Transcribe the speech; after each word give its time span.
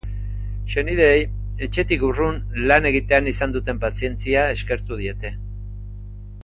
Senideei 0.75 1.19
etxetik 1.67 2.05
urrun 2.07 2.41
lan 2.71 2.89
egitean 2.93 3.29
izan 3.35 3.55
duten 3.59 3.85
pazientzia 3.87 4.51
eskertu 4.57 5.01
diete. 5.03 5.37